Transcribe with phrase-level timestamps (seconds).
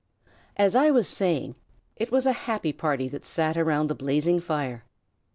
[0.57, 1.53] As I was saying,
[1.95, 4.83] it was a happy party that sit around the blazing fire.